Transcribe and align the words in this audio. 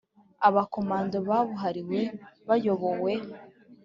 aba 0.47 0.61
komando 0.73 1.17
kabuhariwe 1.27 1.99
bayobowe 2.47 3.13